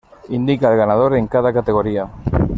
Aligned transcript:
Indica 0.29 0.71
el 0.71 0.77
ganador 0.77 1.15
en 1.15 1.27
cada 1.27 1.53
categoría. 1.53 2.09